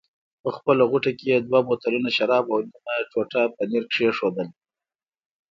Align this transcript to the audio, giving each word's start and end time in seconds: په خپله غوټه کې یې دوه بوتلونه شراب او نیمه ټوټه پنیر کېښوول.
په 0.43 0.49
خپله 0.57 0.83
غوټه 0.91 1.11
کې 1.17 1.25
یې 1.31 1.37
دوه 1.47 1.59
بوتلونه 1.67 2.09
شراب 2.17 2.45
او 2.53 2.59
نیمه 2.67 2.95
ټوټه 3.11 3.41
پنیر 3.55 3.83
کېښوول. 3.93 4.47